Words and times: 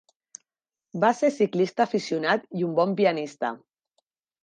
Va 1.03 1.11
ser 1.19 1.31
ciclista 1.35 1.87
aficionat 1.87 2.51
i 2.63 2.69
un 2.71 2.75
bon 2.83 2.99
pianista. 3.03 3.57